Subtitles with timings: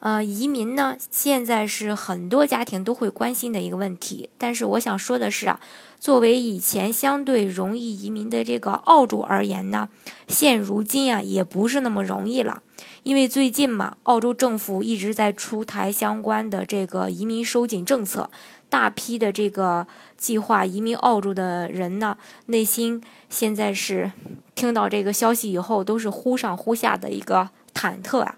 [0.00, 4.28] 呃，移民呢，现在是很多家庭都会关心的一个问题。
[4.38, 5.58] 但是我想说的是啊，
[5.98, 9.88] 作为以前相对容易移民的这个澳洲而言呢，
[10.28, 12.62] 现如今啊也不是那么容易了。
[13.02, 18.30] 因为最近嘛，澳洲政府一直在出台相关的这个移民收紧政策，
[18.68, 24.12] 大批的这个计划移民澳洲的人呢，内心现在是
[24.54, 28.36] 听到这个消息以后都是忽上忽下的一个忐忑啊。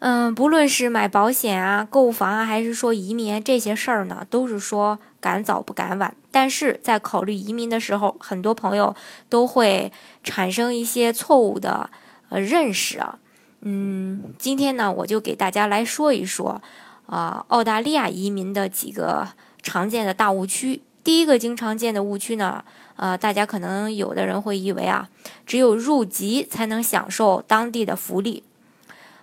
[0.00, 6.14] 嗯，不论是买保险啊、购房啊，还是说移民这些事儿呢，都是说赶早不赶晚。
[6.30, 8.94] 但是在考虑移民的时候，很多朋友
[9.28, 9.90] 都会
[10.22, 11.90] 产生一些错误的
[12.28, 13.18] 呃认识啊。
[13.62, 16.62] 嗯，今天呢，我就给大家来说一说
[17.06, 19.26] 啊，澳大利亚移民的几个
[19.62, 20.80] 常见的大误区。
[21.02, 25.08] 第一个经常见的误区呢，呃，大家可能有的人会以为啊，
[25.44, 28.44] 只有入籍才能享受当地的福利。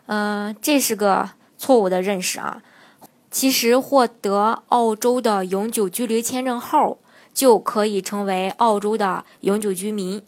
[0.07, 2.61] 嗯，这是个错误的认识啊！
[3.31, 6.99] 其实获得澳洲的永久居留签证后，
[7.33, 10.21] 就可以成为澳洲的永久居民。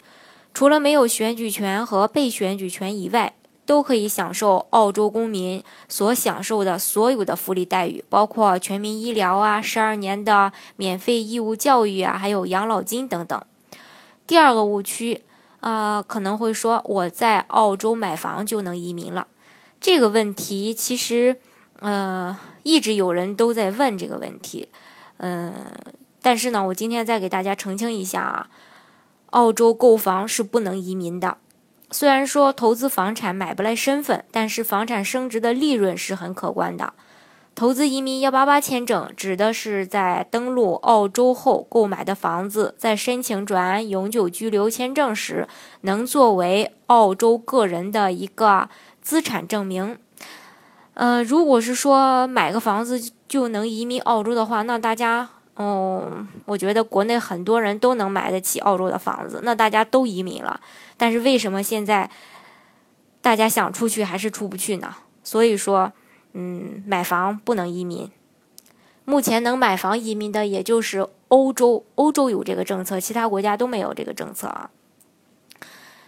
[0.53, 3.33] 除了没有选举权和被选举权以外，
[3.65, 13.41] 都可以享受澳洲公民所享受的所有的福利待遇，包括全民医疗啊、十二年的免费义务教育啊，还有养老金等等。
[14.25, 15.21] 第二个误区
[15.59, 19.27] 啊，可能会说我在澳洲买房就能移民了。
[19.79, 21.37] 这个问题其实，
[21.79, 24.69] 呃，一直有人都在问这个问题，
[25.17, 25.53] 嗯，
[26.21, 28.49] 但是呢，我今天再给大家澄清一下啊，
[29.27, 31.37] 澳洲购房是不能移民的。
[31.91, 36.93] 虽然说投资房产买不来身份，但是房产升值的利润是很可观的。
[37.55, 45.47] 投资移民幺八八签证指的是在登陆澳洲后购买的房子，在申请转永久居留签证时，
[45.81, 48.69] 能作为澳洲个人的一个。
[49.07, 49.97] 资产证明，
[50.93, 60.59] 呃，如果是说买个房子就能移民澳洲的话，那大家，嗯，我觉得国内很多人都能买得起澳洲的房子，那大家都移民了。
[60.97, 62.11] 但是为什么现在
[63.21, 64.93] 大家想出去还是出不去呢？
[65.23, 65.93] 所以说，
[66.33, 68.11] 嗯，买房不能移民。
[69.05, 74.69] 目前能买房移民的也就是欧洲，欧洲有这个政策，其他国家都没有这个政策啊。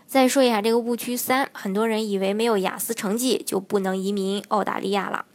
[0.10, 5.26] 再说一下这个误区三，很多人以为没有雅思成绩就不能移民澳大利亚了。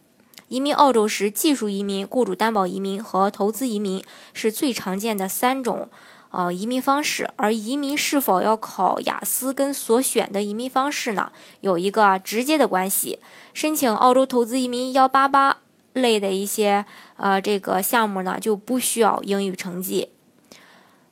[0.49, 4.03] 移民澳洲时，技术移民、雇主担保移民和投资移民
[4.33, 5.89] 是最常见的三种
[6.33, 7.31] 呃移民方式。
[7.37, 11.31] 而移民是否要考雅思，跟所选的移民方式呢
[11.61, 13.21] 有一个直接的关系。
[13.53, 15.59] 申请澳洲投资移民幺八八
[15.93, 16.85] 类的一些
[17.17, 20.09] 呃这个项目呢，就不需要英语成绩。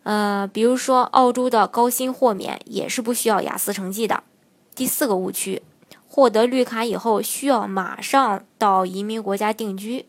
[0.05, 4.23] 呃，比如说澳洲的高薪豁免也是不需要雅思成绩的。
[4.75, 5.63] 第四个误区，
[6.09, 10.07] 获得绿卡以后需要马上到移民国家定居。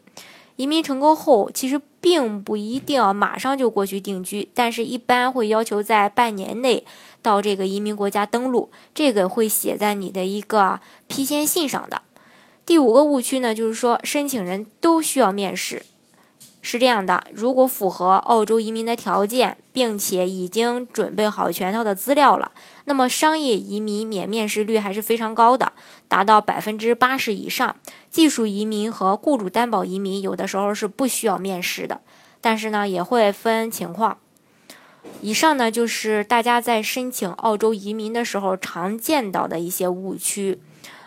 [0.56, 6.86] 移民成功后，其实并不一定要马上就过去定居，但是一般会要求在半年内
[7.24, 12.04] 到这个移民国家登陆，这个会写在你的一个批签信上的。
[12.66, 15.84] 第五个误区呢，就是说申请人都需要面试。
[16.62, 22.52] 是这样的，如果符合澳洲移民的条件，并且已经准备好全套的资料了，
[22.86, 25.74] 那么商业移民免面试率还是非常高的，
[26.08, 27.76] 达到百分之八十以上。
[28.10, 32.02] 技术移民和雇主担保移民有的时候是不需要面试的，
[32.40, 34.20] 但是呢也会分情况。
[35.22, 40.62] 以上呢就是大家在申请澳洲移民的时候常见到的一些误区。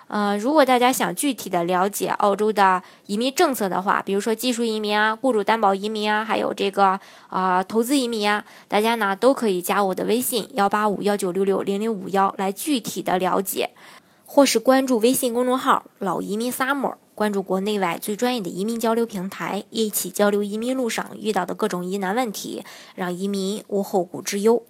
[0.08, 13.70] 呃，如果大家想具体的了解澳洲的移民政策的话，比如说技术移民啊、雇主担保移民啊，还有这个啊投资移民啊，大家呢都可以加我的微信幺八五幺九六六零零五幺来具体的了解，
[14.24, 22.62] 或是关注微信公众号“老移民 summer”，关注国内外最专业的移民交流平台，一起交流移民路上遇到的各种疑难问题，
[22.94, 24.62] 让移民无后顾之忧。